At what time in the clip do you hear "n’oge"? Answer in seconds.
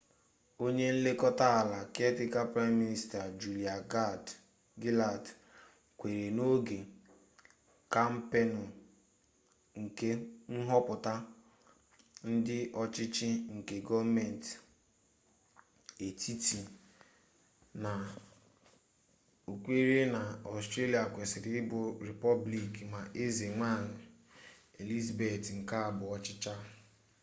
6.35-6.79